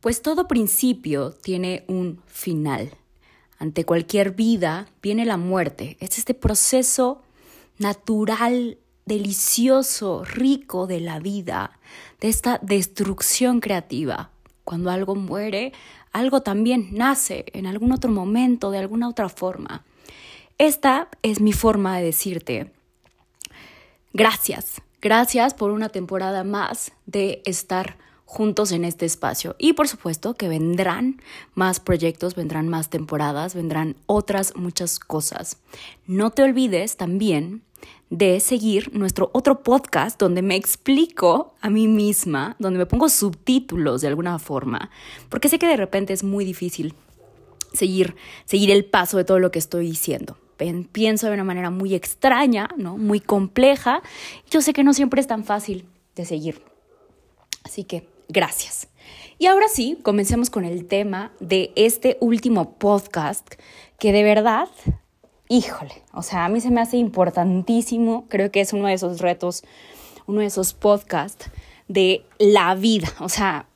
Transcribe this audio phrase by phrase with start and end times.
[0.00, 2.92] Pues todo principio tiene un final.
[3.58, 5.96] Ante cualquier vida viene la muerte.
[6.00, 7.22] Es este proceso
[7.78, 11.78] natural, delicioso, rico de la vida,
[12.20, 14.30] de esta destrucción creativa.
[14.64, 15.72] Cuando algo muere,
[16.12, 19.84] algo también nace en algún otro momento, de alguna otra forma.
[20.58, 22.72] Esta es mi forma de decirte
[24.16, 29.56] gracias, gracias por una temporada más de estar juntos en este espacio.
[29.58, 31.22] Y por supuesto que vendrán
[31.54, 35.58] más proyectos, vendrán más temporadas, vendrán otras muchas cosas.
[36.06, 37.62] No te olvides también
[38.10, 44.00] de seguir nuestro otro podcast donde me explico a mí misma, donde me pongo subtítulos
[44.00, 44.90] de alguna forma,
[45.28, 46.94] porque sé que de repente es muy difícil
[47.72, 50.36] seguir, seguir el paso de todo lo que estoy diciendo.
[50.92, 52.96] Pienso de una manera muy extraña, ¿no?
[52.96, 54.02] Muy compleja.
[54.50, 56.62] Yo sé que no siempre es tan fácil de seguir.
[57.62, 58.88] Así que Gracias.
[59.38, 63.54] Y ahora sí, comencemos con el tema de este último podcast
[63.98, 64.68] que de verdad,
[65.48, 69.20] híjole, o sea, a mí se me hace importantísimo, creo que es uno de esos
[69.20, 69.62] retos,
[70.26, 71.50] uno de esos podcasts
[71.88, 73.66] de la vida, o sea,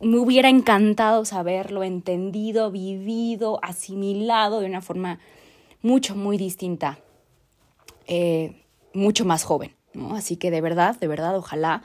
[0.00, 5.18] me hubiera encantado saberlo, entendido, vivido, asimilado de una forma
[5.82, 7.00] mucho, muy distinta,
[8.06, 8.62] eh,
[8.94, 10.14] mucho más joven, ¿no?
[10.14, 11.82] Así que de verdad, de verdad, ojalá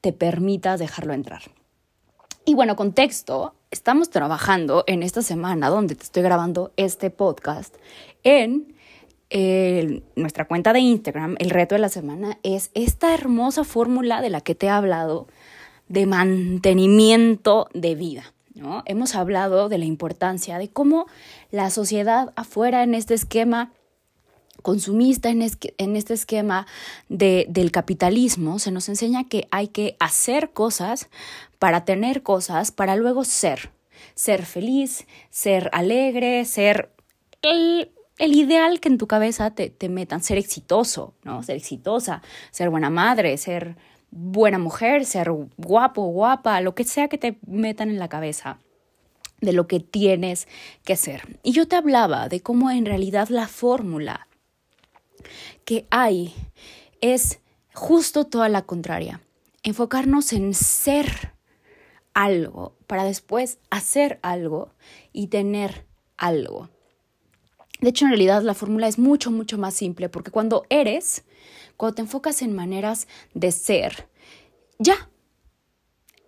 [0.00, 1.42] te permitas dejarlo entrar.
[2.44, 7.76] Y bueno, contexto, estamos trabajando en esta semana donde te estoy grabando este podcast
[8.22, 8.74] en
[9.28, 11.36] eh, nuestra cuenta de Instagram.
[11.38, 15.28] El reto de la semana es esta hermosa fórmula de la que te he hablado
[15.88, 18.32] de mantenimiento de vida.
[18.54, 18.82] ¿no?
[18.86, 21.06] Hemos hablado de la importancia de cómo
[21.50, 23.72] la sociedad afuera en este esquema
[24.62, 26.66] consumista en, este esquema
[27.08, 31.08] del capitalismo, se nos enseña que hay que hacer cosas
[31.58, 33.70] para tener cosas, para luego ser.
[34.14, 36.90] Ser feliz, ser alegre, ser
[37.42, 41.42] el, ideal que en tu cabeza te, te, metan, ser exitoso, ¿no?
[41.42, 43.76] Ser exitosa, ser buena madre, ser
[44.10, 48.58] buena mujer, ser guapo, guapa, lo que sea que te metan en la cabeza
[49.40, 50.48] de lo que tienes
[50.84, 51.38] que ser.
[51.42, 54.28] Y yo te hablaba de cómo en realidad la fórmula
[55.64, 56.34] que hay
[57.00, 57.40] es
[57.74, 59.20] justo toda la contraria.
[59.62, 61.34] Enfocarnos en ser
[62.14, 64.72] algo para después hacer algo
[65.12, 65.86] y tener
[66.16, 66.68] algo.
[67.80, 71.24] De hecho, en realidad la fórmula es mucho, mucho más simple porque cuando eres,
[71.76, 74.08] cuando te enfocas en maneras de ser,
[74.78, 75.10] ya,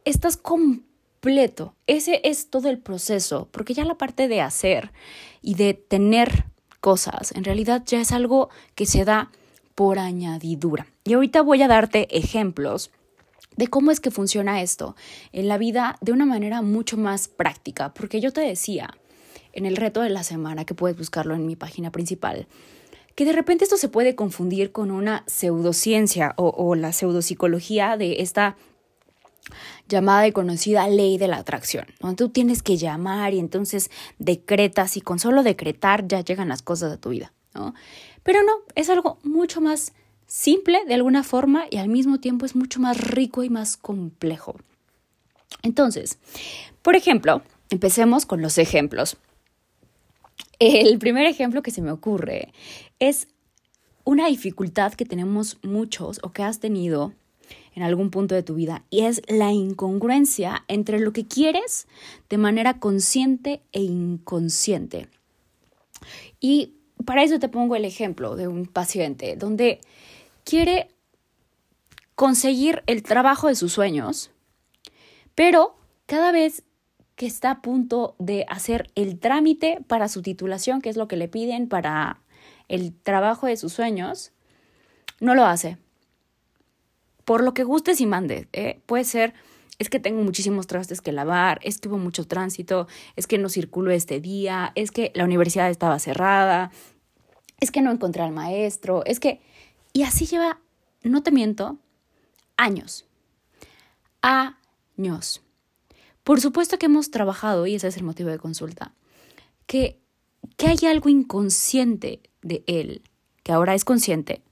[0.04, 1.74] estás completo.
[1.86, 4.92] Ese es todo el proceso, porque ya la parte de hacer
[5.40, 6.46] y de tener
[6.82, 7.32] cosas.
[7.32, 9.30] En realidad ya es algo que se da
[9.74, 10.86] por añadidura.
[11.04, 12.90] Y ahorita voy a darte ejemplos
[13.56, 14.96] de cómo es que funciona esto
[15.32, 18.90] en la vida de una manera mucho más práctica, porque yo te decía
[19.54, 22.46] en el reto de la semana, que puedes buscarlo en mi página principal,
[23.14, 28.22] que de repente esto se puede confundir con una pseudociencia o, o la pseudopsicología de
[28.22, 28.56] esta
[29.88, 34.96] llamada y conocida ley de la atracción, donde tú tienes que llamar y entonces decretas
[34.96, 37.74] y con solo decretar ya llegan las cosas a tu vida, ¿no?
[38.22, 39.92] Pero no, es algo mucho más
[40.26, 44.56] simple de alguna forma y al mismo tiempo es mucho más rico y más complejo.
[45.62, 46.18] Entonces,
[46.82, 49.16] por ejemplo, empecemos con los ejemplos.
[50.58, 52.52] El primer ejemplo que se me ocurre
[52.98, 53.28] es
[54.04, 57.12] una dificultad que tenemos muchos o que has tenido
[57.74, 61.86] en algún punto de tu vida y es la incongruencia entre lo que quieres
[62.28, 65.08] de manera consciente e inconsciente.
[66.40, 66.74] Y
[67.04, 69.80] para eso te pongo el ejemplo de un paciente donde
[70.44, 70.88] quiere
[72.14, 74.30] conseguir el trabajo de sus sueños,
[75.34, 75.76] pero
[76.06, 76.62] cada vez
[77.16, 81.16] que está a punto de hacer el trámite para su titulación, que es lo que
[81.16, 82.20] le piden para
[82.68, 84.32] el trabajo de sus sueños,
[85.20, 85.78] no lo hace
[87.24, 88.46] por lo que gustes y mandes.
[88.52, 88.80] ¿eh?
[88.86, 89.34] Puede ser,
[89.78, 92.86] es que tengo muchísimos trastes que lavar, es que hubo mucho tránsito,
[93.16, 96.70] es que no circuló este día, es que la universidad estaba cerrada,
[97.60, 99.40] es que no encontré al maestro, es que...
[99.92, 100.58] Y así lleva,
[101.02, 101.78] no te miento,
[102.56, 103.04] años.
[104.22, 104.56] A
[104.96, 105.42] ños.
[106.24, 108.94] Por supuesto que hemos trabajado, y ese es el motivo de consulta,
[109.66, 109.98] que,
[110.56, 113.02] que hay algo inconsciente de él,
[113.42, 114.42] que ahora es consciente,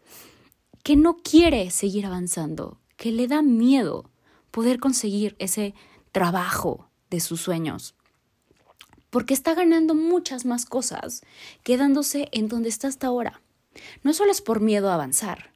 [0.82, 4.10] que no quiere seguir avanzando, que le da miedo
[4.50, 5.74] poder conseguir ese
[6.12, 7.94] trabajo de sus sueños.
[9.10, 11.22] Porque está ganando muchas más cosas
[11.62, 13.40] quedándose en donde está hasta ahora.
[14.02, 15.52] No solo es por miedo a avanzar,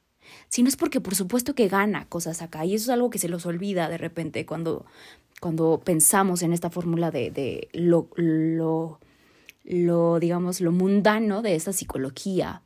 [0.49, 2.65] sino es porque por supuesto que gana cosas acá.
[2.65, 4.85] Y eso es algo que se los olvida de repente cuando,
[5.39, 8.99] cuando pensamos en esta fórmula de, de lo, lo,
[9.63, 12.61] lo, digamos, lo mundano de esta psicología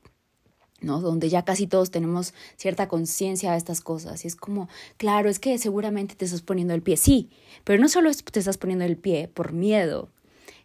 [0.81, 1.01] ¿no?
[1.01, 4.23] Donde ya casi todos tenemos cierta conciencia de estas cosas.
[4.25, 6.97] Y es como, claro, es que seguramente te estás poniendo el pie.
[6.97, 7.29] Sí,
[7.63, 10.09] pero no solo te estás poniendo el pie por miedo,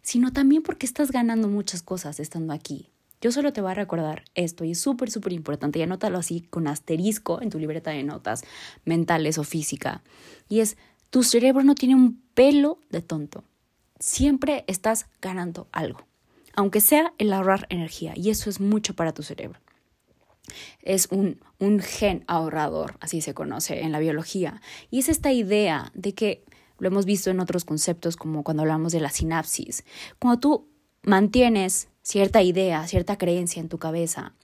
[0.03, 2.91] sino también porque estás ganando muchas cosas estando aquí.
[3.21, 6.43] Yo solo te voy a recordar esto y es súper, súper importante y anótalo así
[6.43, 8.45] con asterisco en tu libreta de notas
[8.85, 10.03] mentales o física.
[10.47, 10.77] Y es,
[11.09, 13.43] tu cerebro no tiene un pelo de tonto.
[13.99, 16.01] Siempre estás ganando algo,
[16.55, 19.64] aunque sea el ahorrar energía y eso es mucho para tu cerebro
[20.83, 24.61] es un, un gen ahorrador, así se conoce en la biología.
[24.91, 26.45] Y es esta idea de que
[26.79, 29.85] lo hemos visto en otros conceptos como cuando hablamos de la sinapsis.
[30.19, 30.69] Cuando tú
[31.03, 34.35] mantienes cierta idea, cierta creencia en tu cabeza,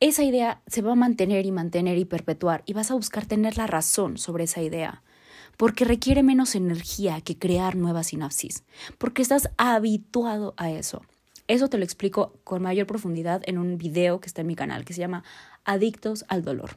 [0.00, 3.56] esa idea se va a mantener y mantener y perpetuar y vas a buscar tener
[3.56, 5.04] la razón sobre esa idea,
[5.56, 8.64] porque requiere menos energía que crear nuevas sinapsis,
[8.98, 11.02] porque estás habituado a eso.
[11.48, 14.84] Eso te lo explico con mayor profundidad en un video que está en mi canal
[14.84, 15.24] que se llama
[15.64, 16.76] Adictos al Dolor.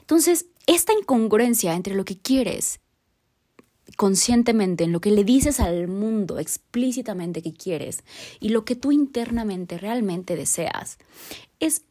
[0.00, 2.80] Entonces, esta incongruencia entre lo que quieres
[3.96, 8.04] conscientemente, en lo que le dices al mundo explícitamente que quieres
[8.40, 10.98] y lo que tú internamente realmente deseas,
[11.60, 11.82] es,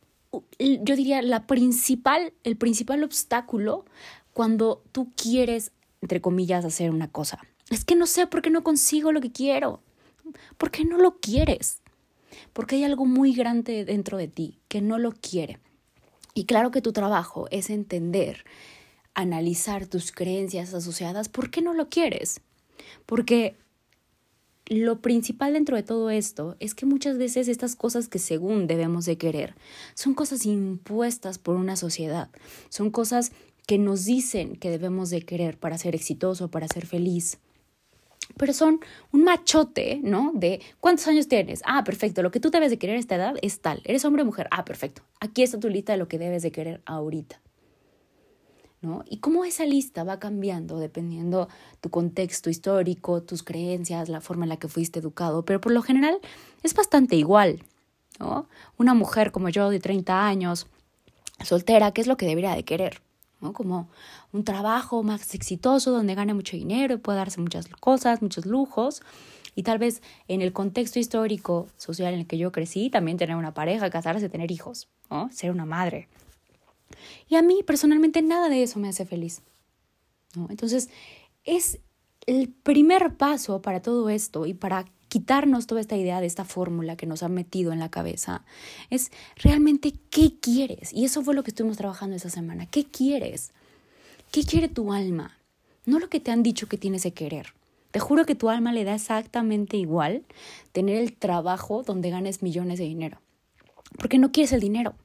[0.60, 3.86] yo diría, la principal, el principal obstáculo
[4.34, 7.40] cuando tú quieres, entre comillas, hacer una cosa.
[7.70, 9.82] Es que no sé por qué no consigo lo que quiero.
[10.58, 11.82] ¿Por qué no lo quieres?
[12.54, 15.60] Porque hay algo muy grande dentro de ti que no lo quiere.
[16.34, 18.44] Y claro que tu trabajo es entender,
[19.14, 22.42] analizar tus creencias asociadas, ¿por qué no lo quieres?
[23.06, 23.56] Porque
[24.68, 29.06] lo principal dentro de todo esto es que muchas veces estas cosas que según debemos
[29.06, 29.56] de querer
[29.94, 32.30] son cosas impuestas por una sociedad,
[32.70, 33.32] son cosas
[33.68, 37.38] que nos dicen que debemos de querer para ser exitoso, para ser feliz
[38.38, 38.80] pero son
[39.12, 40.32] un machote, ¿no?
[40.34, 41.62] De cuántos años tienes.
[41.66, 42.22] Ah, perfecto.
[42.22, 43.82] Lo que tú debes de querer a esta edad es tal.
[43.86, 44.48] ¿Eres hombre o mujer?
[44.52, 45.04] Ah, perfecto.
[45.20, 47.40] Aquí está tu lista de lo que debes de querer ahorita.
[48.82, 49.04] ¿No?
[49.10, 51.48] Y cómo esa lista va cambiando dependiendo
[51.82, 55.82] tu contexto histórico, tus creencias, la forma en la que fuiste educado, pero por lo
[55.82, 56.20] general
[56.62, 57.64] es bastante igual,
[58.20, 58.48] ¿no?
[58.78, 60.68] Una mujer como yo de 30 años,
[61.44, 63.02] soltera, ¿qué es lo que debería de querer?
[63.54, 63.90] Como
[64.32, 69.02] un trabajo más exitoso donde gane mucho dinero y pueda darse muchas cosas, muchos lujos.
[69.56, 73.36] Y tal vez en el contexto histórico, social en el que yo crecí, también tener
[73.36, 74.90] una pareja, casarse, tener hijos.
[75.32, 76.10] Ser una madre.
[77.28, 79.42] Y a mí personalmente nada de eso me hace feliz.
[80.50, 80.90] Entonces,
[81.44, 81.80] es
[82.26, 86.98] el primer paso para todo esto y para quitarnos toda esta idea de esta fórmula
[86.98, 88.44] que nos han metido en la cabeza,
[88.90, 90.92] es realmente qué quieres.
[90.92, 92.66] Y eso fue lo que estuvimos trabajando esa semana.
[92.66, 93.54] ¿Qué quieres?
[94.30, 95.40] ¿Qué quiere tu alma?
[95.86, 97.54] No lo que te han dicho que tienes que querer.
[97.92, 100.26] Te juro que tu alma le da exactamente igual
[100.74, 103.22] tener el trabajo donde ganes millones de dinero.
[103.98, 104.96] Porque no quieres el dinero.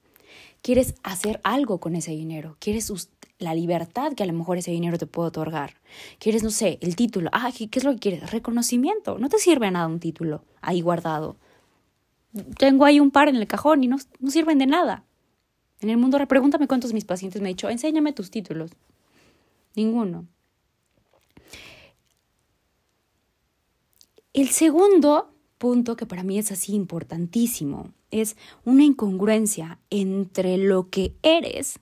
[0.61, 2.57] Quieres hacer algo con ese dinero.
[2.59, 2.91] Quieres
[3.41, 5.75] la libertad que a lo mejor ese dinero te puede otorgar.
[6.19, 7.31] Quieres, no sé, el título.
[7.33, 8.31] Ah, ¿qué, es lo que quieres?
[8.31, 9.19] Reconocimiento.
[9.19, 11.37] No te sirve nada un título ahí guardado.
[12.59, 15.05] Tengo ahí un par en el cajón y no, no sirven de nada.
[15.81, 18.71] En el mundo, pregúntame cuántos mis pacientes me han dicho, enséñame tus títulos.
[19.75, 20.27] Ninguno.
[24.33, 31.15] El segundo punto que para mí es así importantísimo es una incongruencia entre lo que
[31.23, 31.81] eres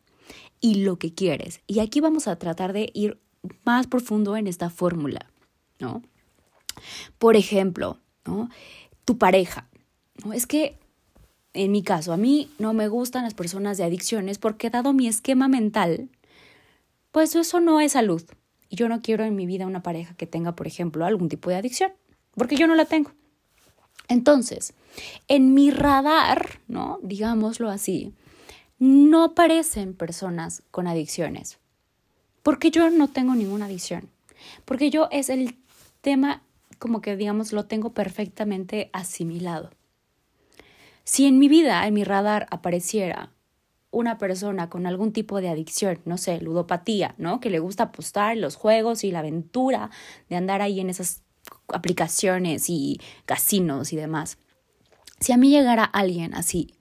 [0.61, 1.61] y lo que quieres.
[1.67, 3.21] Y aquí vamos a tratar de ir
[3.65, 5.31] más profundo en esta fórmula,
[5.79, 6.03] ¿no?
[7.19, 8.49] Por ejemplo, ¿no?
[9.05, 9.69] Tu pareja,
[10.25, 10.33] ¿no?
[10.33, 10.79] Es que
[11.55, 15.09] en mi caso, a mí no me gustan las personas de adicciones porque dado mi
[15.09, 16.09] esquema mental,
[17.11, 18.23] pues eso no es salud.
[18.69, 21.51] Y yo no quiero en mi vida una pareja que tenga, por ejemplo, algún tipo
[21.51, 21.93] de adicción,
[22.35, 23.13] porque yo no la tengo.
[24.09, 24.75] Entonces,
[25.27, 26.99] en mi radar, ¿no?
[27.03, 28.13] Digámoslo así,
[28.79, 31.59] no aparecen personas con adicciones.
[32.43, 34.09] Porque yo no tengo ninguna adicción.
[34.65, 35.57] Porque yo es el
[36.01, 36.43] tema
[36.79, 39.71] como que, digamos, lo tengo perfectamente asimilado.
[41.05, 43.33] Si en mi vida, en mi radar, apareciera
[43.91, 47.41] una persona con algún tipo de adicción, no sé, ludopatía, ¿no?
[47.41, 49.91] Que le gusta apostar los juegos y la aventura
[50.29, 51.23] de andar ahí en esas
[51.69, 54.39] aplicaciones y casinos y demás.
[55.21, 56.75] Si a mí llegara alguien así,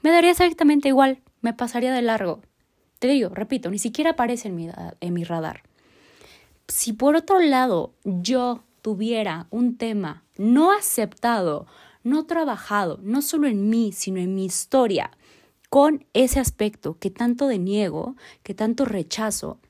[0.00, 2.40] me daría exactamente igual, me pasaría de largo.
[2.98, 5.62] Te digo, repito, ni siquiera aparece en mi, en mi radar.
[6.66, 11.68] Si por otro lado yo tuviera un tema no aceptado,
[12.02, 15.12] no trabajado, no solo en mí, sino en mi historia,
[15.70, 19.60] con ese aspecto que tanto deniego, que tanto rechazo,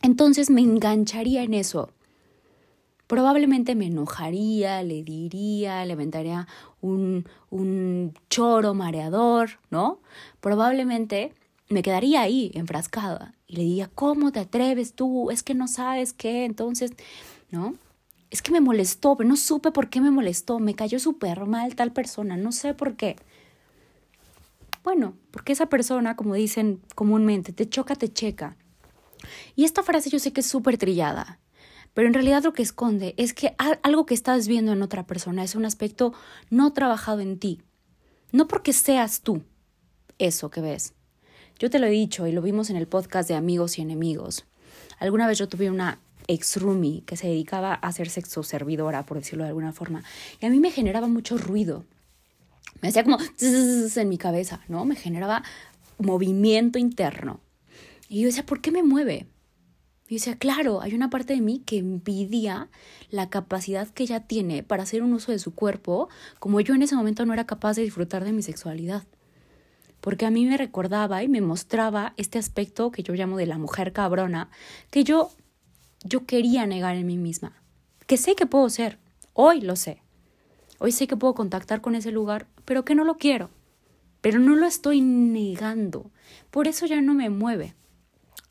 [0.00, 1.90] entonces me engancharía en eso.
[3.06, 6.48] Probablemente me enojaría, le diría, le aventaría
[6.80, 10.00] un, un choro mareador, ¿no?
[10.40, 11.34] Probablemente
[11.68, 15.30] me quedaría ahí enfrascada y le diría, ¿cómo te atreves tú?
[15.30, 16.92] Es que no sabes qué, entonces,
[17.50, 17.74] ¿no?
[18.30, 21.74] Es que me molestó, pero no supe por qué me molestó, me cayó súper mal
[21.74, 23.16] tal persona, no sé por qué.
[24.82, 28.56] Bueno, porque esa persona, como dicen comúnmente, te choca, te checa.
[29.54, 31.38] Y esta frase yo sé que es súper trillada,
[31.94, 35.44] pero en realidad lo que esconde es que algo que estás viendo en otra persona
[35.44, 36.12] es un aspecto
[36.50, 37.60] no trabajado en ti.
[38.32, 39.42] No porque seas tú
[40.18, 40.94] eso que ves.
[41.58, 44.46] Yo te lo he dicho y lo vimos en el podcast de Amigos y Enemigos.
[44.98, 49.18] Alguna vez yo tuve una ex roomie que se dedicaba a ser sexo servidora, por
[49.18, 50.04] decirlo de alguna forma,
[50.40, 51.84] y a mí me generaba mucho ruido
[52.80, 54.84] me hacía como en mi cabeza, ¿no?
[54.84, 55.42] Me generaba
[55.98, 57.40] movimiento interno.
[58.08, 59.26] Y yo decía, ¿por qué me mueve?
[60.10, 62.68] Y decía, claro, hay una parte de mí que envidia
[63.10, 66.08] la capacidad que ella tiene para hacer un uso de su cuerpo,
[66.40, 69.04] como yo en ese momento no era capaz de disfrutar de mi sexualidad.
[70.00, 73.56] Porque a mí me recordaba y me mostraba este aspecto que yo llamo de la
[73.56, 74.50] mujer cabrona,
[74.90, 75.30] que yo,
[76.02, 77.62] yo quería negar en mí misma.
[78.08, 78.98] Que sé que puedo ser,
[79.32, 80.02] hoy lo sé.
[80.80, 83.48] Hoy sé que puedo contactar con ese lugar, pero que no lo quiero.
[84.22, 86.10] Pero no lo estoy negando.
[86.50, 87.76] Por eso ya no me mueve.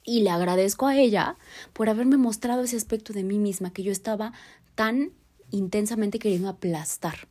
[0.04, 1.38] Y le agradezco a ella
[1.74, 4.34] por haberme mostrado ese aspecto de mí misma que yo estaba
[4.76, 5.12] tan
[5.52, 7.28] intensamente queriendo aplastar.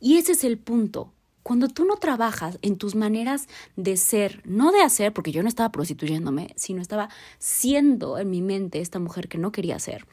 [0.00, 1.12] Y ese es el punto.
[1.42, 5.48] Cuando tú no trabajas en tus maneras de ser, no de hacer, porque yo no
[5.48, 10.06] estaba prostituyéndome, sino estaba siendo en mi mente esta mujer que no quería ser.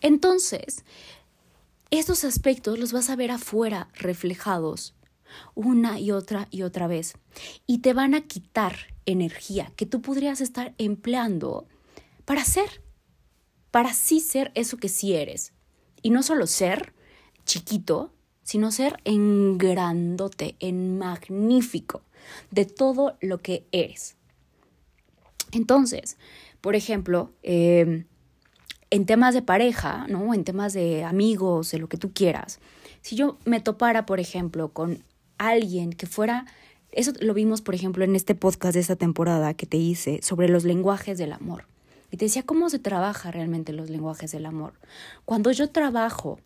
[0.00, 0.84] Entonces,
[1.90, 4.94] estos aspectos los vas a ver afuera reflejados
[5.54, 7.14] una y otra y otra vez
[7.66, 11.66] y te van a quitar energía que tú podrías estar empleando
[12.24, 12.82] para ser,
[13.70, 15.52] para sí ser eso que sí eres.
[16.02, 16.94] Y no solo ser
[17.44, 18.12] chiquito,
[18.42, 22.02] sino ser en grandote, en magnífico
[22.50, 24.16] de todo lo que eres.
[25.52, 26.18] Entonces,
[26.60, 28.04] por ejemplo, eh,
[28.90, 30.34] en temas de pareja, ¿no?
[30.34, 32.60] En temas de amigos, de lo que tú quieras.
[33.00, 35.02] Si yo me topara, por ejemplo, con
[35.38, 36.46] alguien que fuera,
[36.92, 40.48] eso lo vimos, por ejemplo, en este podcast de esta temporada que te hice sobre
[40.48, 41.64] los lenguajes del amor.
[42.10, 44.72] Y te decía cómo se trabaja realmente los lenguajes del amor.
[45.24, 46.38] Cuando yo trabajo,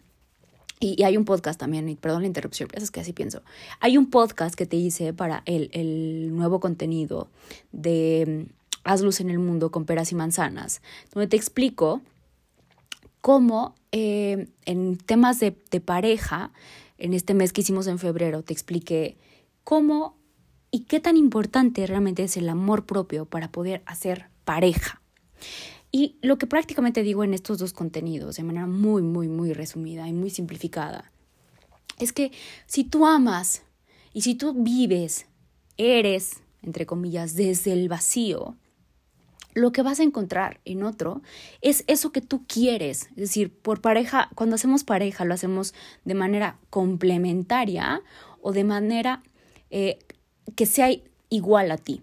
[0.80, 3.42] y, hay un podcast también, perdón la interrupción, pero es que así pienso.
[3.78, 7.28] Hay un podcast que te hice para el, el nuevo contenido
[7.70, 10.82] de mm, Haz luz en el mundo con peras y manzanas,
[11.14, 12.02] donde te explico
[13.20, 16.50] cómo eh, en temas de, de pareja,
[16.98, 19.16] en este mes que hicimos en febrero, te expliqué
[19.62, 20.16] cómo
[20.72, 25.02] y qué tan importante realmente es el amor propio para poder hacer pareja.
[25.92, 30.08] Y lo que prácticamente digo en estos dos contenidos, de manera muy, muy, muy resumida
[30.08, 31.12] y muy simplificada,
[31.98, 32.32] es que
[32.66, 33.62] si tú amas
[34.14, 35.26] y si tú vives,
[35.76, 38.56] eres, entre comillas, desde el vacío,
[39.52, 41.20] lo que vas a encontrar en otro
[41.60, 43.08] es eso que tú quieres.
[43.10, 45.74] Es decir, por pareja, cuando hacemos pareja lo hacemos
[46.06, 48.00] de manera complementaria
[48.40, 49.22] o de manera
[49.68, 49.98] eh,
[50.54, 50.90] que sea
[51.28, 52.02] igual a ti.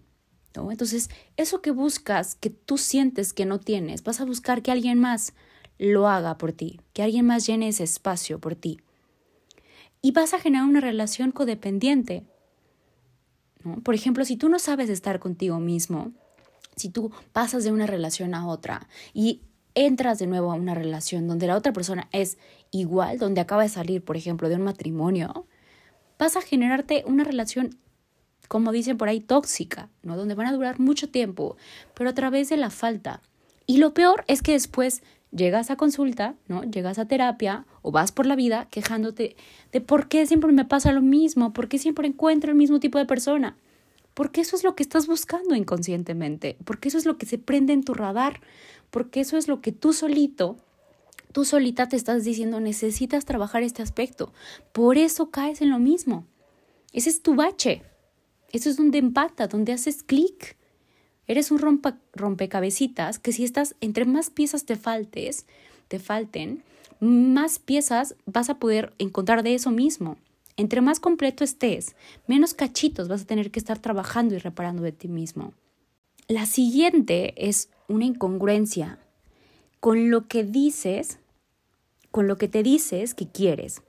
[0.56, 0.72] ¿no?
[0.72, 5.00] Entonces, eso que buscas, que tú sientes que no tienes, vas a buscar que alguien
[5.00, 5.34] más
[5.78, 8.80] lo haga por ti, que alguien más llene ese espacio por ti.
[10.02, 12.26] Y vas a generar una relación codependiente.
[13.64, 13.82] ¿no?
[13.82, 16.14] Por ejemplo, si tú no sabes estar contigo mismo,
[16.76, 19.42] si tú pasas de una relación a otra y
[19.76, 22.38] entras de nuevo a una relación donde la otra persona es
[22.72, 25.46] igual, donde acaba de salir, por ejemplo, de un matrimonio,
[26.18, 27.78] vas a generarte una relación,
[28.50, 30.18] como dicen por ahí, tóxica, ¿no?
[30.18, 31.56] Donde van a durar mucho tiempo,
[31.94, 33.22] pero a través de la falta.
[33.68, 36.64] Y lo peor es que después llegas a consulta, ¿no?
[36.64, 39.36] Llegas a terapia o vas por la vida quejándote
[39.72, 42.98] de por qué siempre me pasa lo mismo, por qué siempre encuentro el mismo tipo
[42.98, 43.56] de persona.
[44.16, 47.74] Porque eso es lo que estás buscando inconscientemente, porque eso es lo que se prende
[47.74, 48.42] en tu radar,
[48.90, 50.58] porque eso es lo que tú solito,
[51.32, 54.34] tú solita te estás diciendo, necesitas trabajar este aspecto.
[54.74, 56.26] Por eso caes en lo mismo.
[56.92, 57.84] Ese es tu bache.
[58.52, 60.58] Eso es donde empata, donde haces clic.
[61.28, 61.82] Eres un
[62.14, 65.46] rompecabecitas que si estás, entre más piezas te faltes,
[65.88, 66.64] te falten,
[67.00, 70.18] más piezas vas a poder encontrar de eso mismo.
[70.58, 71.96] Entre más completo estés,
[72.28, 75.54] menos cachitos vas a tener que estar trabajando y reparando de ti mismo.
[76.28, 79.00] La siguiente es una incongruencia
[79.80, 81.20] con lo que dices,
[82.12, 83.82] con lo que te dices que quieres.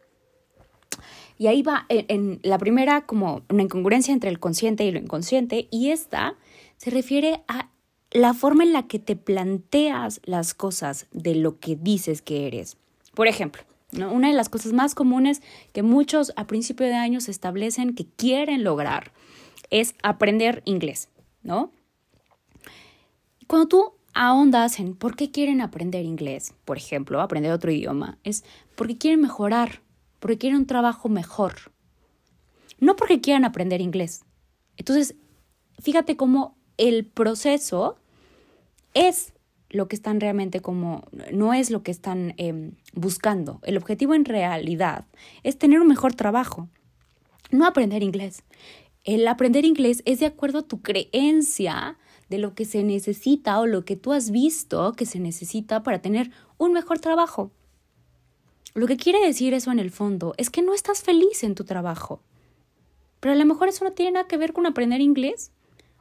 [1.41, 5.69] Y ahí va en, la primera como una incongruencia entre el consciente y lo inconsciente
[5.71, 6.35] y esta
[6.77, 7.71] se refiere a
[8.11, 12.77] la forma en la que te planteas las cosas de lo que dices que eres.
[13.15, 13.63] Por ejemplo,
[14.13, 15.41] una de las cosas más comunes
[15.73, 19.11] que muchos a principio de año establecen que quieren lograr
[19.71, 21.09] es aprender inglés,
[21.43, 21.73] ¿no?
[23.47, 28.45] Cuando tú ahondas en por qué quieren aprender inglés, por ejemplo, aprender otro idioma, es
[28.75, 29.81] porque quieren mejorar,
[30.21, 31.73] porque quieren un trabajo mejor,
[32.79, 34.25] no porque quieran aprender inglés.
[34.77, 35.17] Entonces,
[35.81, 37.97] fíjate cómo el proceso
[38.95, 39.33] es
[39.69, 43.61] lo que están realmente como, no es lo que están em, buscando.
[43.63, 45.07] El objetivo en realidad
[45.43, 46.69] es tener un mejor trabajo,
[47.51, 48.43] no aprender inglés.
[49.05, 51.97] El aprender inglés es de acuerdo a tu creencia
[52.29, 56.01] de lo que se necesita o lo que tú has visto que se necesita para
[56.01, 57.51] tener un mejor trabajo.
[58.75, 61.65] Lo que quiere decir eso en el fondo es que no estás feliz en tu
[61.65, 62.23] trabajo.
[63.19, 65.51] Pero a lo mejor eso no tiene nada que ver con aprender inglés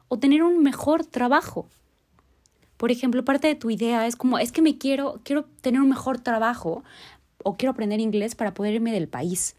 [0.08, 1.68] o tener un mejor trabajo.
[2.76, 5.88] Por ejemplo, parte de tu idea es como, es que me quiero, quiero tener un
[5.88, 6.82] mejor trabajo
[7.42, 9.56] o quiero aprender inglés para poder irme del país.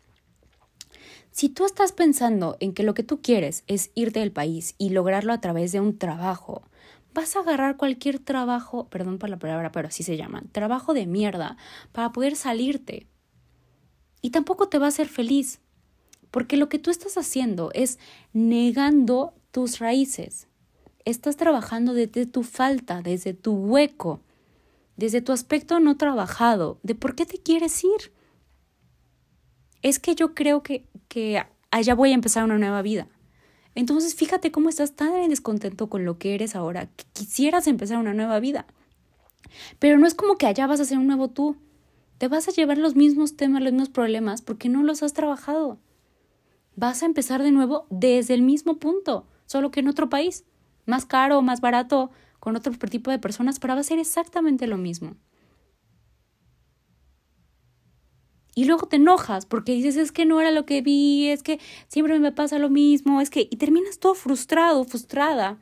[1.31, 4.89] Si tú estás pensando en que lo que tú quieres es irte del país y
[4.89, 6.63] lograrlo a través de un trabajo,
[7.13, 11.05] vas a agarrar cualquier trabajo, perdón por la palabra, pero así se llaman, trabajo de
[11.05, 11.57] mierda,
[11.91, 13.07] para poder salirte.
[14.21, 15.59] Y tampoco te va a hacer feliz,
[16.29, 17.99] porque lo que tú estás haciendo es
[18.33, 20.47] negando tus raíces.
[21.03, 24.21] Estás trabajando desde tu falta, desde tu hueco,
[24.95, 28.13] desde tu aspecto no trabajado, de por qué te quieres ir.
[29.81, 33.07] Es que yo creo que, que allá voy a empezar una nueva vida.
[33.75, 38.13] Entonces fíjate cómo estás tan descontento con lo que eres ahora, que quisieras empezar una
[38.13, 38.65] nueva vida.
[39.79, 41.55] Pero no es como que allá vas a ser un nuevo tú.
[42.17, 45.79] Te vas a llevar los mismos temas, los mismos problemas, porque no los has trabajado.
[46.75, 50.45] Vas a empezar de nuevo desde el mismo punto, solo que en otro país,
[50.85, 54.77] más caro, más barato, con otro tipo de personas, pero va a ser exactamente lo
[54.77, 55.15] mismo.
[58.53, 61.59] Y luego te enojas porque dices, es que no era lo que vi, es que
[61.87, 63.47] siempre me pasa lo mismo, es que...
[63.49, 65.57] Y terminas todo frustrado, frustrada,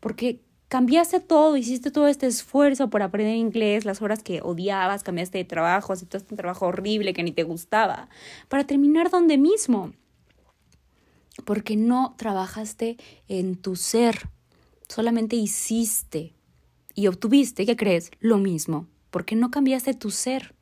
[0.00, 5.38] porque cambiaste todo, hiciste todo este esfuerzo por aprender inglés, las horas que odiabas, cambiaste
[5.38, 8.08] de trabajo, aceptaste un trabajo horrible que ni te gustaba,
[8.48, 9.92] para terminar donde mismo.
[11.44, 12.96] Porque no trabajaste
[13.28, 14.28] en tu ser,
[14.88, 16.32] solamente hiciste
[16.94, 18.10] y obtuviste, ¿qué crees?
[18.20, 20.55] Lo mismo, porque no cambiaste tu ser.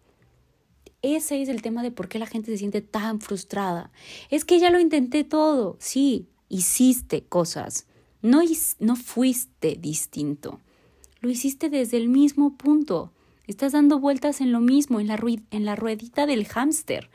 [1.05, 3.91] Ese es el tema de por qué la gente se siente tan frustrada.
[4.31, 5.77] Es que ya lo intenté todo.
[5.79, 7.87] Sí, hiciste cosas.
[8.23, 8.41] No,
[8.79, 10.61] no fuiste distinto.
[11.21, 13.13] Lo hiciste desde el mismo punto.
[13.47, 17.11] Estás dando vueltas en lo mismo, en la, en la ruedita del hámster.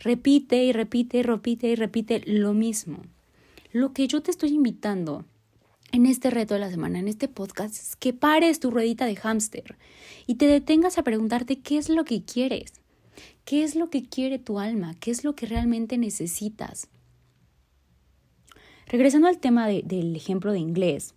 [0.00, 2.98] Repite y repite y repite y repite lo mismo.
[3.72, 5.24] Lo que yo te estoy invitando
[5.92, 9.16] en este reto de la semana, en este podcast, es que pares tu ruedita de
[9.16, 9.78] hámster
[10.26, 12.79] y te detengas a preguntarte qué es lo que quieres.
[13.44, 14.94] ¿Qué es lo que quiere tu alma?
[15.00, 16.88] ¿Qué es lo que realmente necesitas?
[18.86, 21.14] Regresando al tema del ejemplo de inglés,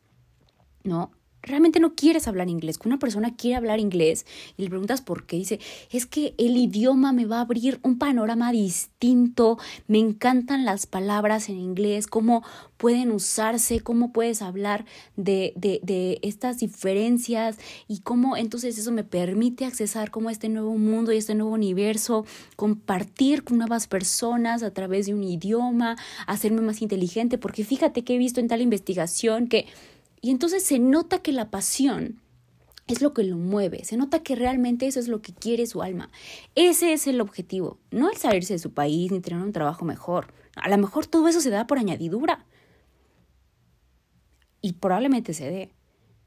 [0.84, 1.12] ¿no?
[1.44, 4.26] Realmente no quieres hablar inglés, que una persona quiere hablar inglés
[4.58, 5.60] y le preguntas por qué, dice,
[5.92, 11.50] es que el idioma me va a abrir un panorama distinto, me encantan las palabras
[11.50, 12.44] en inglés, cómo
[12.78, 19.04] pueden usarse, cómo puedes hablar de, de, de estas diferencias y cómo entonces eso me
[19.04, 22.26] permite accesar como este nuevo mundo y este nuevo universo,
[22.56, 28.16] compartir con nuevas personas a través de un idioma, hacerme más inteligente, porque fíjate que
[28.16, 29.66] he visto en tal investigación que
[30.24, 32.22] y entonces se nota que la pasión
[32.88, 35.84] es lo que lo mueve, se nota que realmente eso es lo que quiere su
[35.84, 36.10] alma.
[36.56, 40.34] Ese es el objetivo, no el salirse de su país ni tener un trabajo mejor.
[40.56, 42.46] A lo mejor todo eso se da por añadidura.
[44.62, 45.74] Y probablemente se dé.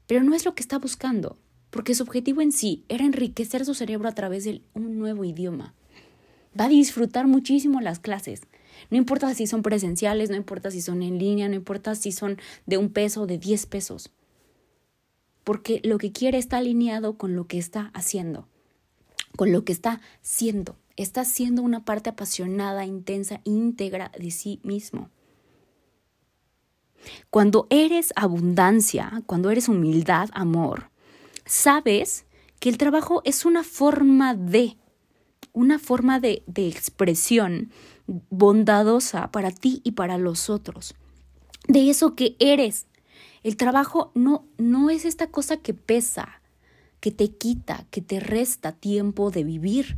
[0.05, 1.39] Pero no es lo que está buscando,
[1.71, 5.73] porque su objetivo en sí era enriquecer su cerebro a través de un nuevo idioma.
[6.59, 8.41] Va a disfrutar muchísimo las clases,
[8.89, 12.37] no importa si son presenciales, no importa si son en línea, no importa si son
[12.65, 14.11] de un peso o de diez pesos.
[15.43, 18.47] Porque lo que quiere está alineado con lo que está haciendo,
[19.35, 20.77] con lo que está siendo.
[20.97, 25.09] Está siendo una parte apasionada, intensa, íntegra de sí mismo.
[27.29, 30.89] Cuando eres abundancia, cuando eres humildad, amor,
[31.45, 32.25] sabes
[32.59, 34.77] que el trabajo es una forma de,
[35.53, 37.71] una forma de, de expresión
[38.07, 40.95] bondadosa para ti y para los otros,
[41.67, 42.87] de eso que eres.
[43.43, 46.41] El trabajo no, no es esta cosa que pesa,
[46.99, 49.97] que te quita, que te resta tiempo de vivir.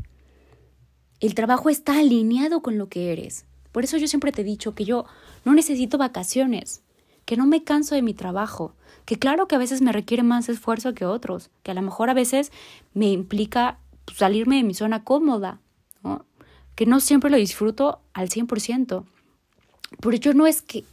[1.20, 3.46] El trabajo está alineado con lo que eres.
[3.72, 5.06] Por eso yo siempre te he dicho que yo
[5.46, 6.82] no necesito vacaciones,
[7.26, 10.50] que no me canso de mi trabajo, que claro que a veces me requiere más
[10.50, 12.52] esfuerzo que otros, que a lo mejor a veces
[12.94, 13.80] me implica
[14.16, 15.62] salirme de mi zona cómoda,
[16.80, 19.04] que no siempre lo disfruto al 100%.
[20.00, 20.86] Pero yo no es que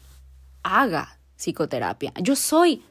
[0.65, 2.83] haga psicoterapia, yo soy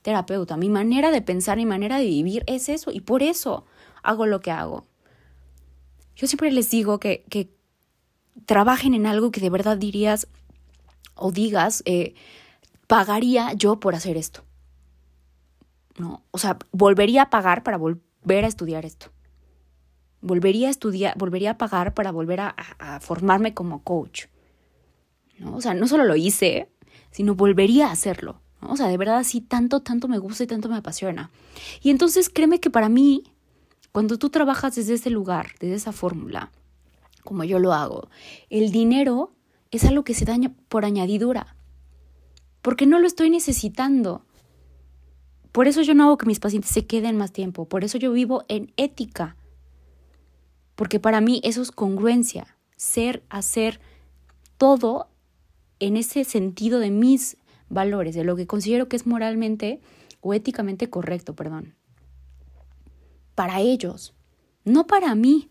[0.00, 3.66] terapeuta, mi manera de pensar, mi manera de vivir es eso y por eso
[4.02, 4.86] hago lo que hago.
[6.16, 7.50] Yo siempre les digo que, que
[8.46, 10.26] trabajen en algo que de verdad dirías
[11.16, 12.14] o digas, eh,
[12.86, 14.44] pagaría yo por hacer esto.
[15.98, 16.24] ¿no?
[16.30, 19.12] O sea, volvería a pagar para volver a estudiar esto.
[20.20, 22.54] Volvería a estudiar, volvería a pagar para volver a,
[23.00, 24.26] formarme como coach.
[25.38, 25.56] ¿no?
[25.56, 26.68] O sea, no solo lo hice,
[27.10, 28.40] sino volvería a hacerlo.
[28.60, 31.30] O sea, de verdad así tanto, tanto me gusta y tanto me apasiona.
[31.82, 33.24] Y entonces créeme que para mí,
[33.92, 36.50] cuando tú trabajas desde ese lugar, desde esa fórmula,
[37.24, 38.08] como yo lo hago,
[38.50, 39.32] el dinero
[39.70, 41.56] es algo que se daña por añadidura.
[42.62, 44.24] Porque no lo estoy necesitando.
[45.52, 48.12] Por eso yo no hago que mis pacientes se queden más tiempo, por eso yo
[48.12, 49.36] vivo en ética.
[50.80, 53.82] Porque para mí eso es congruencia, ser, hacer
[54.56, 55.10] todo
[55.78, 57.36] en ese sentido de mis
[57.68, 59.82] valores, de lo que considero que es moralmente
[60.22, 61.74] o éticamente correcto, perdón.
[63.34, 64.14] Para ellos,
[64.64, 65.50] no para mí.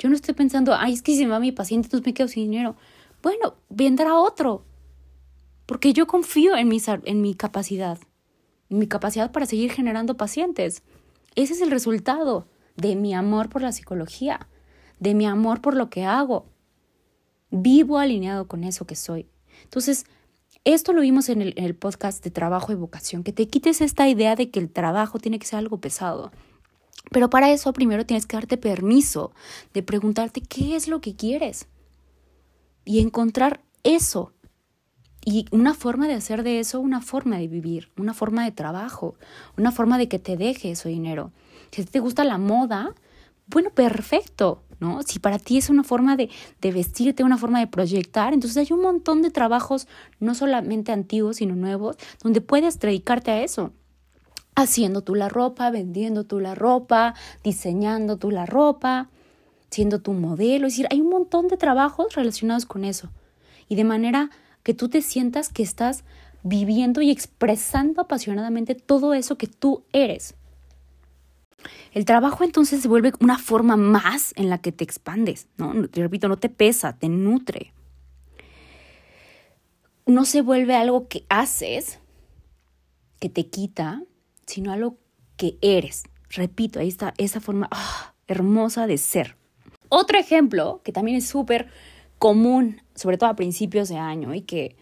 [0.00, 2.26] Yo no estoy pensando, ay, es que si me va mi paciente, entonces me quedo
[2.26, 2.74] sin dinero.
[3.22, 4.64] Bueno, vendrá otro.
[5.66, 6.72] Porque yo confío en
[7.04, 8.00] en mi capacidad
[8.68, 10.82] mi capacidad para seguir generando pacientes.
[11.36, 14.48] Ese es el resultado de mi amor por la psicología,
[15.00, 16.46] de mi amor por lo que hago.
[17.50, 19.26] Vivo alineado con eso que soy.
[19.64, 20.06] Entonces,
[20.64, 24.36] esto lo vimos en el, podcast de trabajo y vocación, que te quites esta idea
[24.36, 26.30] de que el trabajo tiene que ser algo pesado.
[27.10, 29.32] Pero para eso primero tienes que darte permiso
[29.74, 31.68] de preguntarte qué es lo que quieres
[32.84, 34.32] y encontrar eso
[35.24, 39.16] y una forma de hacer de eso una forma de vivir, una forma de trabajo,
[39.56, 41.32] una forma de que te deje ese dinero.
[41.70, 42.94] Si te gusta la moda,
[43.46, 45.02] bueno, perfecto, ¿no?
[45.02, 48.74] Si para ti es una forma de, de vestirte, una forma de proyectar, entonces hay
[48.74, 49.88] un montón de trabajos,
[50.20, 53.72] no solamente antiguos, sino nuevos, donde puedes dedicarte a eso.
[54.54, 59.08] Haciendo tú la ropa, vendiendo tú la ropa, diseñando tú la ropa,
[59.70, 60.66] siendo tu modelo.
[60.66, 63.08] Es decir, hay un montón de trabajos relacionados con eso.
[63.68, 64.30] Y de manera
[64.62, 66.04] que tú te sientas que estás
[66.42, 70.34] viviendo y expresando apasionadamente todo eso que tú eres.
[71.92, 75.88] El trabajo entonces se vuelve una forma más en la que te expandes, ¿no?
[75.88, 77.72] Te repito, no te pesa, te nutre.
[80.06, 81.98] No se vuelve algo que haces,
[83.20, 84.02] que te quita,
[84.46, 84.96] sino algo
[85.36, 86.04] que eres.
[86.30, 89.36] Repito, ahí está esa forma ah, hermosa de ser.
[89.88, 91.68] Otro ejemplo, que también es súper
[92.18, 94.76] común, sobre todo a principios de año, y que,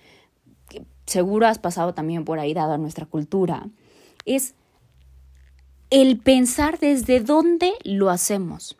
[1.06, 3.68] seguro has pasado también por ahí, dada nuestra cultura,
[4.24, 4.54] es
[5.90, 8.76] el pensar desde dónde lo hacemos.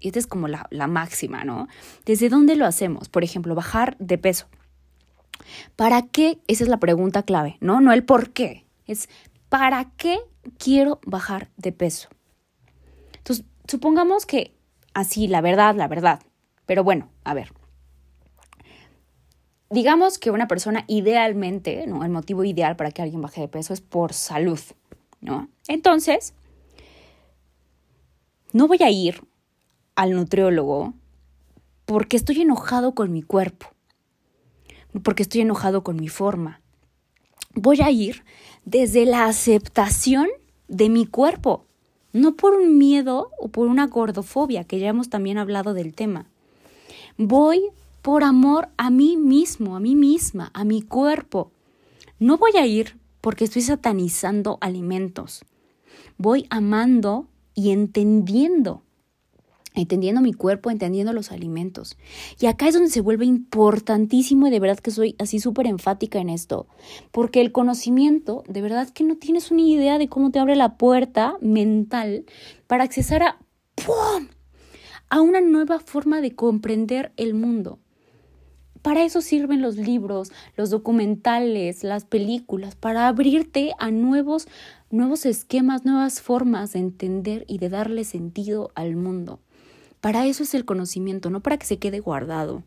[0.00, 1.68] Y esta es como la, la máxima, ¿no?
[2.04, 3.08] ¿Desde dónde lo hacemos?
[3.08, 4.46] Por ejemplo, bajar de peso.
[5.76, 6.38] ¿Para qué?
[6.46, 7.80] Esa es la pregunta clave, ¿no?
[7.80, 8.64] No el por qué.
[8.86, 9.08] Es
[9.48, 10.18] ¿para qué
[10.58, 12.08] quiero bajar de peso?
[13.16, 14.54] Entonces, supongamos que
[14.94, 16.20] así, la verdad, la verdad.
[16.66, 17.52] Pero bueno, a ver,
[19.70, 22.04] digamos que una persona idealmente, ¿no?
[22.04, 24.60] El motivo ideal para que alguien baje de peso es por salud,
[25.66, 26.34] Entonces,
[28.52, 29.22] no voy a ir
[29.94, 30.94] al nutriólogo
[31.84, 33.66] porque estoy enojado con mi cuerpo,
[35.02, 36.60] porque estoy enojado con mi forma.
[37.54, 38.24] Voy a ir
[38.64, 40.28] desde la aceptación
[40.68, 41.64] de mi cuerpo,
[42.12, 46.26] no por un miedo o por una gordofobia, que ya hemos también hablado del tema.
[47.16, 47.62] Voy
[48.02, 51.50] por amor a mí mismo, a mí misma, a mi cuerpo.
[52.18, 55.44] No voy a ir porque estoy satanizando alimentos.
[56.16, 58.82] Voy amando y entendiendo,
[59.74, 61.96] entendiendo mi cuerpo, entendiendo los alimentos.
[62.40, 66.18] Y acá es donde se vuelve importantísimo y de verdad que soy así súper enfática
[66.18, 66.66] en esto,
[67.10, 70.76] porque el conocimiento, de verdad que no tienes una idea de cómo te abre la
[70.76, 72.26] puerta mental
[72.66, 73.38] para accesar a,
[75.10, 77.78] a una nueva forma de comprender el mundo
[78.88, 84.48] para eso sirven los libros, los documentales, las películas, para abrirte a nuevos,
[84.90, 89.40] nuevos esquemas, nuevas formas de entender y de darle sentido al mundo.
[90.00, 92.62] Para eso es el conocimiento, no para que se quede guardado.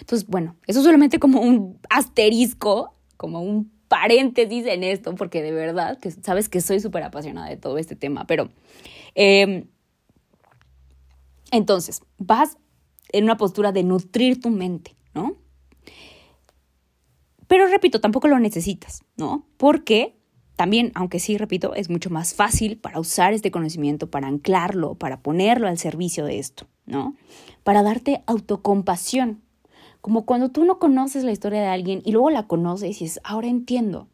[0.00, 5.98] Entonces, bueno, eso solamente como un asterisco, como un paréntesis en esto, porque de verdad
[5.98, 8.50] que sabes que soy súper apasionada de todo este tema, pero
[9.14, 9.68] em,
[11.50, 12.58] entonces vas
[13.10, 15.36] en una postura de nutrir tu mente, ¿no?
[17.46, 19.46] Pero repito, tampoco lo necesitas, ¿no?
[19.56, 20.18] Porque
[20.56, 25.20] también, aunque sí, repito, es mucho más fácil para usar este conocimiento, para anclarlo, para
[25.22, 27.14] ponerlo al servicio de esto, ¿no?
[27.64, 29.42] Para darte autocompasión,
[30.00, 33.20] como cuando tú no conoces la historia de alguien y luego la conoces y dices,
[33.24, 34.08] ahora entiendo,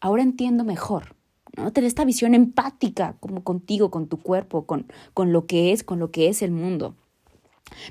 [0.00, 1.16] ahora entiendo mejor.
[1.56, 1.72] ¿no?
[1.72, 5.98] Tener esta visión empática como contigo, con tu cuerpo, con, con lo que es, con
[5.98, 6.96] lo que es el mundo.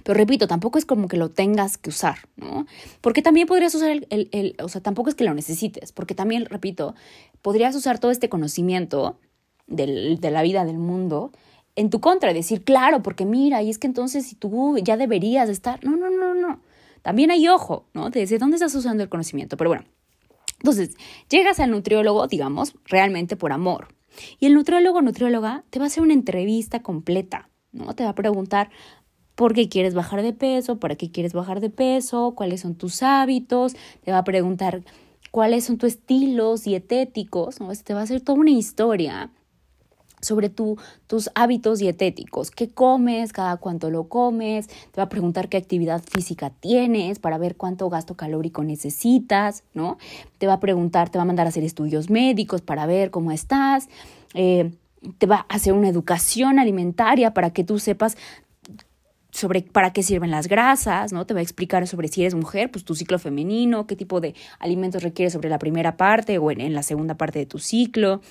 [0.03, 2.65] Pero repito, tampoco es como que lo tengas que usar, ¿no?
[3.01, 6.45] Porque también podrías usar el, el, o sea, tampoco es que lo necesites, porque también,
[6.45, 6.95] repito,
[7.41, 9.19] podrías usar todo este conocimiento
[9.67, 11.31] del, de la vida del mundo
[11.75, 15.49] en tu contra, decir, claro, porque mira, y es que entonces si tú ya deberías
[15.49, 16.61] estar, no, no, no, no.
[17.01, 18.09] También hay ojo, ¿no?
[18.09, 19.57] Desde dónde estás usando el conocimiento.
[19.57, 19.85] Pero bueno,
[20.59, 20.95] entonces,
[21.29, 23.89] llegas al nutriólogo, digamos, realmente por amor.
[24.39, 27.93] Y el nutriólogo nutrióloga te va a hacer una entrevista completa, ¿no?
[27.93, 28.69] Te va a preguntar
[29.35, 33.03] por qué quieres bajar de peso, para qué quieres bajar de peso, cuáles son tus
[33.03, 34.81] hábitos, te va a preguntar
[35.31, 37.71] cuáles son tus estilos dietéticos, ¿no?
[37.75, 39.29] Te va a hacer toda una historia
[40.21, 45.49] sobre tu, tus hábitos dietéticos, qué comes, cada cuánto lo comes, te va a preguntar
[45.49, 49.97] qué actividad física tienes para ver cuánto gasto calórico necesitas, ¿no?
[50.37, 53.31] Te va a preguntar, te va a mandar a hacer estudios médicos para ver cómo
[53.31, 53.87] estás,
[54.33, 54.71] eh,
[55.17, 58.17] te va a hacer una educación alimentaria para que tú sepas
[59.35, 61.25] sobre para qué sirven las grasas, ¿no?
[61.25, 64.33] Te va a explicar sobre si eres mujer, pues tu ciclo femenino, qué tipo de
[64.59, 68.21] alimentos requieres sobre la primera parte o en la segunda parte de tu ciclo,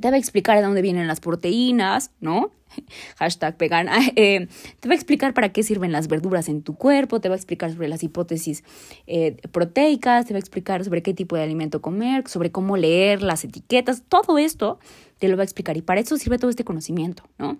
[0.00, 2.52] te va a explicar de dónde vienen las proteínas, ¿no?
[3.18, 3.98] Hashtag vegana.
[4.16, 4.48] Eh,
[4.80, 7.36] te va a explicar para qué sirven las verduras en tu cuerpo, te va a
[7.36, 8.64] explicar sobre las hipótesis
[9.06, 13.22] eh, proteicas, te va a explicar sobre qué tipo de alimento comer, sobre cómo leer
[13.22, 14.78] las etiquetas, todo esto
[15.18, 17.58] te lo va a explicar y para eso sirve todo este conocimiento, ¿no?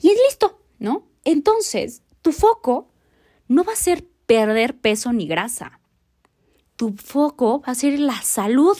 [0.00, 1.07] Y es listo, ¿no?
[1.30, 2.88] Entonces, tu foco
[3.48, 5.80] no va a ser perder peso ni grasa.
[6.76, 8.76] Tu foco va a ser la salud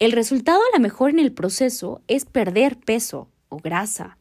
[0.00, 4.16] el resultado a lo mejor en el proceso es perder peso o grasa,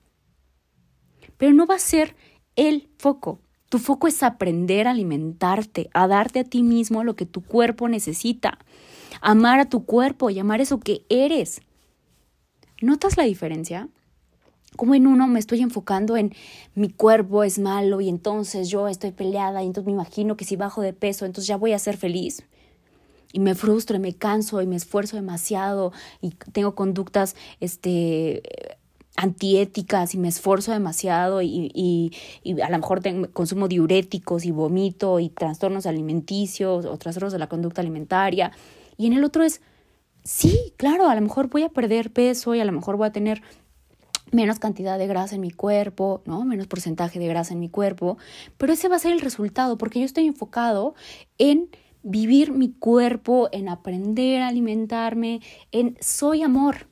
[1.38, 2.18] pero no va a ser
[2.58, 3.39] el foco.
[3.70, 7.88] Tu foco es aprender a alimentarte, a darte a ti mismo lo que tu cuerpo
[7.88, 8.60] necesita,
[9.22, 11.62] amar a tu cuerpo y amar eso que eres.
[12.82, 13.88] ¿Notas la diferencia?
[14.75, 16.34] Como en uno me estoy enfocando en
[16.75, 20.55] mi cuerpo es malo y entonces yo estoy peleada y entonces me imagino que si
[20.55, 22.43] bajo de peso entonces ya voy a ser feliz
[23.32, 28.43] y me frustro y me canso y me esfuerzo demasiado y tengo conductas este
[29.19, 33.01] antiéticas y me esfuerzo demasiado y, y, a lo mejor
[33.34, 38.53] consumo diuréticos y vomito y trastornos alimenticios o trastornos de la conducta alimentaria.
[38.97, 39.62] Y en el otro es,
[40.23, 43.12] sí, claro, a lo mejor voy a perder peso y a lo mejor voy a
[43.12, 43.41] tener
[44.32, 46.44] menos cantidad de grasa en mi cuerpo, ¿no?
[46.46, 48.18] Menos porcentaje de grasa en mi cuerpo,
[48.58, 50.96] pero ese va a ser el resultado porque yo estoy enfocado
[51.38, 51.70] en
[52.04, 56.88] vivir mi cuerpo, en aprender a alimentarme, en soy amor.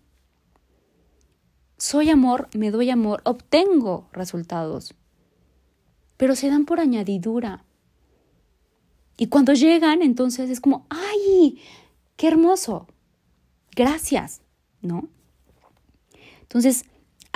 [1.78, 4.95] Soy amor, me doy amor, obtengo resultados.
[6.17, 7.63] Pero se dan por añadidura.
[9.17, 11.60] Y cuando llegan, entonces es como, ¡ay!
[12.15, 12.88] ¡Qué hermoso!
[13.76, 14.41] Gracias,
[14.82, 15.08] ¿no?
[16.41, 16.86] Entonces,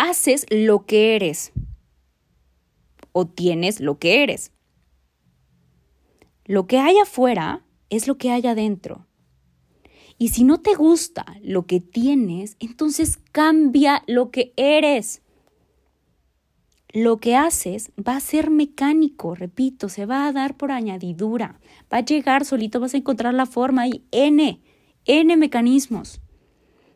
[0.01, 1.53] haces lo que eres
[3.11, 4.51] o tienes lo que eres.
[6.45, 9.05] Lo que hay afuera es lo que hay adentro.
[10.17, 15.21] Y si no te gusta lo que tienes, entonces cambia lo que eres.
[16.93, 21.59] Lo que haces va a ser mecánico, repito, se va a dar por añadidura,
[21.93, 24.61] va a llegar solito, vas a encontrar la forma, hay N,
[25.05, 26.21] N mecanismos.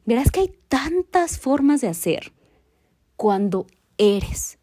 [0.06, 2.35] Verás que hay tantas formas de hacer
[3.15, 4.58] cuando eres.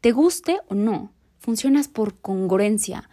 [0.00, 3.10] Te guste o no, Funcionas por congruencia.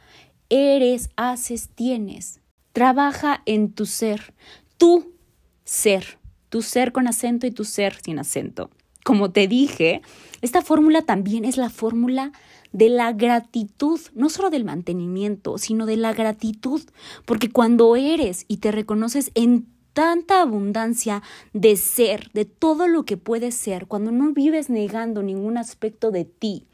[0.49, 2.41] Eres, haces, tienes.
[2.73, 4.36] Trabaja en tu ser.
[4.77, 5.15] Tu
[5.63, 6.19] ser.
[6.49, 8.69] Tu ser con acento y tu ser sin acento.
[9.03, 10.03] Como te dije,
[10.41, 12.32] esta fórmula también es la fórmula
[12.71, 16.84] de la gratitud, no solo del mantenimiento, sino de la gratitud,
[17.25, 19.65] porque cuando eres y te reconoces en
[19.99, 25.57] tanta abundancia de ser, de todo lo que puedes ser, cuando no vives negando ningún
[25.57, 26.67] aspecto de ti,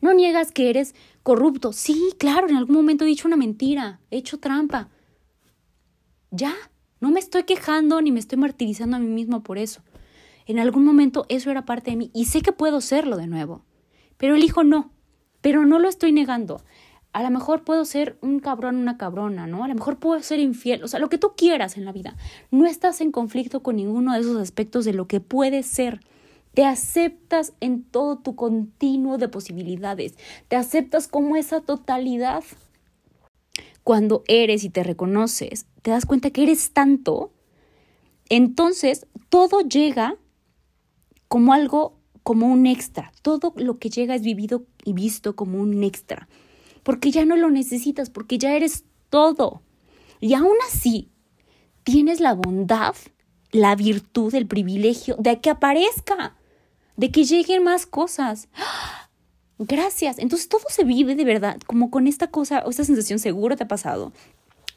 [0.00, 1.72] No niegas que eres corrupto.
[1.72, 4.88] Sí, claro, en algún momento he dicho una mentira, he hecho trampa.
[6.30, 6.54] Ya,
[7.00, 9.82] no me estoy quejando ni me estoy martirizando a mí mismo por eso.
[10.46, 13.64] En algún momento eso era parte de mí y sé que puedo serlo de nuevo.
[14.16, 14.92] Pero elijo no.
[15.40, 16.62] Pero no lo estoy negando.
[17.12, 19.64] A lo mejor puedo ser un cabrón, una cabrona, ¿no?
[19.64, 22.16] A lo mejor puedo ser infiel, o sea, lo que tú quieras en la vida.
[22.50, 26.00] No estás en conflicto con ninguno de esos aspectos de lo que puedes ser.
[26.54, 30.14] Te aceptas en todo tu continuo de posibilidades.
[30.48, 32.44] Te aceptas como esa totalidad.
[33.84, 37.32] Cuando eres y te reconoces, te das cuenta que eres tanto,
[38.28, 40.16] entonces todo llega
[41.28, 43.12] como algo, como un extra.
[43.22, 46.28] Todo lo que llega es vivido y visto como un extra.
[46.82, 49.62] Porque ya no lo necesitas, porque ya eres todo.
[50.20, 51.10] Y aún así,
[51.84, 52.94] tienes la bondad,
[53.50, 56.36] la virtud, el privilegio de que aparezca
[56.96, 58.48] de que lleguen más cosas.
[59.58, 60.18] Gracias.
[60.18, 63.64] Entonces todo se vive de verdad, como con esta cosa o esta sensación seguro te
[63.64, 64.12] ha pasado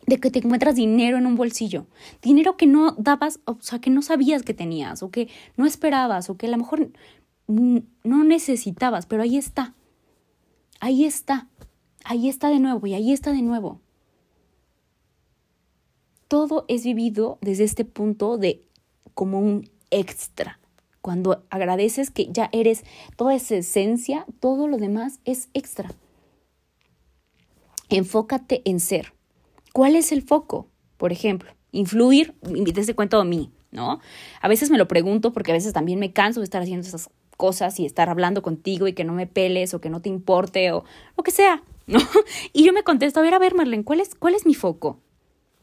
[0.06, 1.88] de que te encuentras dinero en un bolsillo,
[2.22, 6.30] dinero que no dabas, o sea, que no sabías que tenías, o que no esperabas,
[6.30, 6.91] o que a lo mejor
[7.48, 9.74] no necesitabas, pero ahí está,
[10.80, 11.48] ahí está,
[12.06, 13.82] ahí está de nuevo y ahí está de nuevo.
[16.28, 18.63] Todo es vivido desde este punto de
[19.13, 20.60] como un extra.
[21.02, 22.84] Cuando agradeces que ya eres
[23.15, 25.91] toda esa esencia, todo lo demás es extra.
[27.89, 29.13] Enfócate en ser.
[29.74, 30.68] ¿Cuál es el foco?
[30.98, 34.00] Por ejemplo, influir, desde cuento a mí, ¿no?
[34.41, 37.10] A veces me lo pregunto porque a veces también me canso de estar haciendo esas
[37.38, 40.72] cosas y estar hablando contigo y que no me peles o que no te importe
[40.72, 40.86] o
[41.18, 42.00] lo que sea, ¿no?
[42.54, 45.02] Y yo me contesto, a ver, a ver, Marlene, ¿cuál es, cuál es mi foco?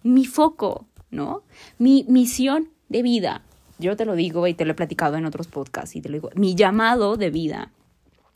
[0.02, 1.42] Mi foco, ¿no?
[1.78, 3.44] Mi misión de vida,
[3.78, 6.14] yo te lo digo y te lo he platicado en otros podcasts y te lo
[6.14, 7.72] digo, mi llamado de vida,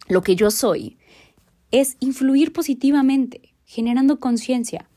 [0.08, 0.98] lo que yo soy,
[1.70, 4.88] es influir positivamente, generando conciencia.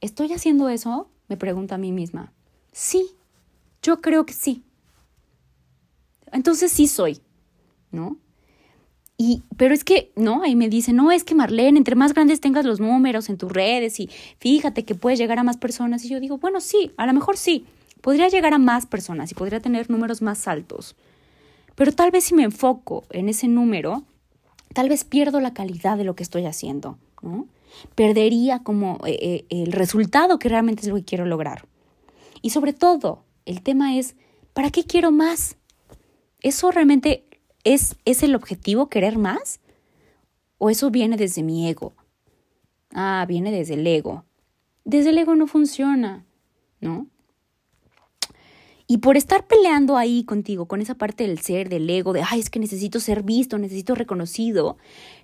[0.00, 1.10] ¿Estoy haciendo eso?
[1.28, 2.32] Me pregunta a mí misma.
[2.72, 3.16] Sí,
[3.82, 4.64] yo creo que sí.
[6.32, 7.20] Entonces sí soy,
[7.90, 8.18] ¿no?
[9.20, 12.40] Y, pero es que, no, ahí me dice, no, es que Marlene, entre más grandes
[12.40, 16.04] tengas los números en tus redes y fíjate que puedes llegar a más personas.
[16.04, 17.66] Y yo digo, bueno, sí, a lo mejor sí,
[18.00, 20.94] podría llegar a más personas y podría tener números más altos.
[21.74, 24.04] Pero tal vez si me enfoco en ese número,
[24.72, 27.48] tal vez pierdo la calidad de lo que estoy haciendo, ¿no?
[27.96, 31.66] Perdería como eh, eh, el resultado que realmente es lo que quiero lograr.
[32.40, 34.14] Y sobre todo, el tema es,
[34.52, 35.56] ¿para qué quiero más?
[36.40, 37.24] ¿Eso realmente
[37.64, 39.60] es, es el objetivo, querer más?
[40.58, 41.94] ¿O eso viene desde mi ego?
[42.92, 44.24] Ah, viene desde el ego.
[44.84, 46.24] Desde el ego no funciona,
[46.80, 47.06] ¿no?
[48.90, 52.40] Y por estar peleando ahí contigo, con esa parte del ser, del ego, de, ay,
[52.40, 54.78] es que necesito ser visto, necesito reconocido,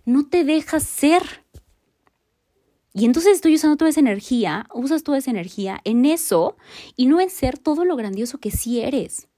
[0.05, 1.23] no te dejas ser.
[2.92, 6.57] Y entonces estoy usando toda esa energía, usas toda esa energía en eso
[6.94, 9.29] y no en ser todo lo grandioso que sí eres.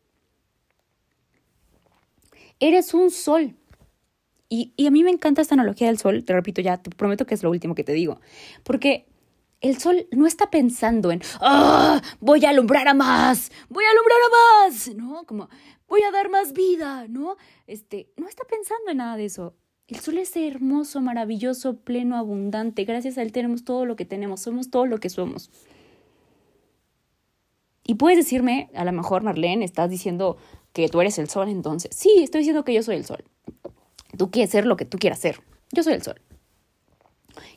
[2.60, 3.54] Eres un sol.
[4.48, 7.26] Y, y a mí me encanta esta analogía del sol, te repito ya, te prometo
[7.26, 8.20] que es lo último que te digo,
[8.62, 9.06] porque
[9.60, 12.00] el sol no está pensando en, ¡ah!
[12.20, 15.24] Voy a alumbrar a más, voy a alumbrar a más, ¿no?
[15.24, 15.48] Como,
[15.88, 17.36] voy a dar más vida, ¿no?
[17.66, 19.54] Este, no está pensando en nada de eso.
[19.88, 22.84] El sol es hermoso, maravilloso, pleno, abundante.
[22.84, 25.50] Gracias a él tenemos todo lo que tenemos, somos todo lo que somos.
[27.84, 30.38] Y puedes decirme, a lo mejor, Marlene, estás diciendo
[30.76, 31.90] que tú eres el sol, entonces.
[31.96, 33.24] Sí, estoy diciendo que yo soy el sol.
[34.18, 35.40] Tú quieres ser lo que tú quieras ser.
[35.72, 36.20] Yo soy el sol.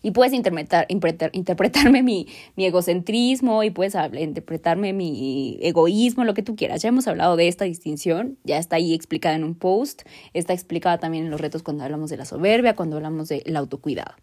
[0.02, 0.88] Y puedes interpretar,
[1.34, 6.82] interpretarme mi, mi, egocentrismo y puedes interpretarme mi egoísmo, lo que tú quieras.
[6.82, 10.04] Ya hemos hablado de esta distinción, ya está ahí explicada en un post,
[10.34, 14.16] está explicada también en los retos cuando hablamos de la soberbia, cuando hablamos del autocuidado.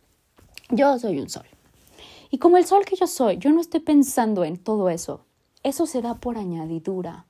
[0.71, 1.47] Yo soy un sol.
[2.31, 5.27] Y como el sol que yo soy, yo no estoy pensando en todo eso.
[5.63, 7.26] Eso se da por añadidura.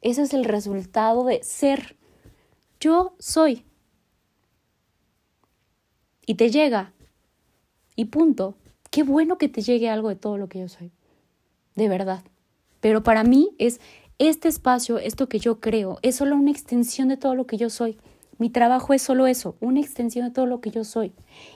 [0.00, 1.96] Ese es el resultado de ser.
[2.80, 3.64] Yo soy.
[6.26, 6.92] Y te llega
[7.96, 8.54] y punto.
[8.90, 10.90] Qué bueno que te llegue algo de todo lo que yo soy.
[11.74, 12.24] De verdad.
[12.80, 13.80] Pero para mí es
[14.18, 17.70] este espacio, esto que yo creo, es solo una extensión de todo lo que yo
[17.70, 17.98] soy.
[18.38, 21.12] Mi trabajo es solo eso, una extensión de todo lo que yo soy.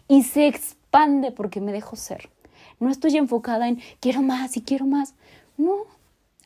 [0.06, 2.30] Y se expande porque me dejo ser.
[2.78, 5.14] No estoy enfocada en quiero más y quiero más.
[5.56, 5.84] No,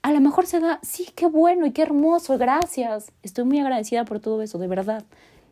[0.02, 3.12] a lo mejor se da, sí, qué bueno y qué hermoso, gracias.
[3.22, 5.04] Estoy muy agradecida por todo eso, de verdad.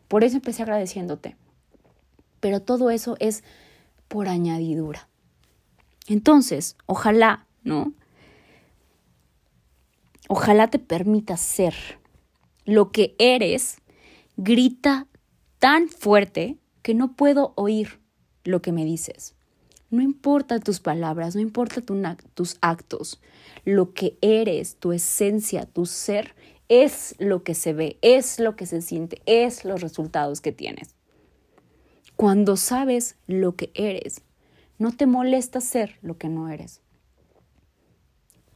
[0.07, 1.35] Por eso empecé agradeciéndote.
[2.39, 3.43] Pero todo eso es
[4.07, 5.07] por añadidura.
[6.07, 7.93] Entonces, ojalá, ¿no?
[10.29, 11.73] Ojalá te permita ser
[12.65, 13.77] lo que eres,
[14.35, 15.07] grita
[15.59, 17.99] tan fuerte que no puedo oír
[18.43, 19.36] lo que me dices.
[19.89, 23.21] No importa tus palabras, no importa tus actos,
[23.63, 26.35] lo que eres, tu esencia, tu ser,
[26.69, 30.95] es lo que se ve, es lo que se siente, es los resultados que tienes.
[32.17, 34.21] Cuando sabes lo que eres,
[34.77, 36.81] no te molesta ser lo que no eres.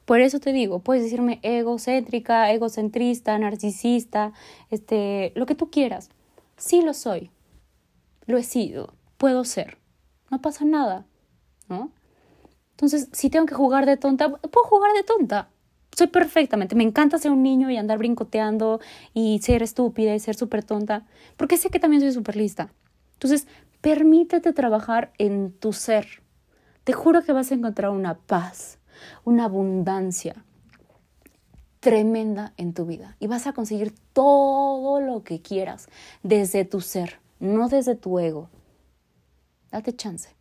[0.05, 4.33] Por eso te digo, puedes decirme egocéntrica, egocentrista, narcisista,
[4.69, 6.09] este, lo que tú quieras.
[6.57, 7.31] Sí lo soy.
[8.25, 8.93] Lo he sido.
[9.17, 9.77] Puedo ser.
[10.29, 11.05] No pasa nada,
[11.71, 11.89] ¿no?
[12.71, 15.49] Entonces, si tengo que jugar de tonta, puedo jugar de tonta.
[15.95, 16.75] Soy perfectamente.
[16.75, 18.79] Me encanta ser un niño y andar brincoteando
[19.13, 21.05] y ser estúpida y ser súper tonta,
[21.37, 22.71] porque sé que también soy súper lista.
[23.13, 23.47] Entonces,
[23.81, 26.21] permítete trabajar en tu ser.
[26.83, 28.79] Te juro que vas a encontrar una paz,
[29.23, 30.43] una abundancia
[31.79, 35.87] tremenda en tu vida y vas a conseguir todo lo que quieras
[36.23, 38.49] desde tu ser, no desde tu ego.
[39.71, 40.40] Date chance.